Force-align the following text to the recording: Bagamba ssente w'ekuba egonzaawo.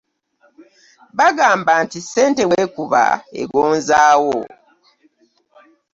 Bagamba 1.17 1.73
ssente 2.01 2.43
w'ekuba 2.51 3.03
egonzaawo. 3.41 4.35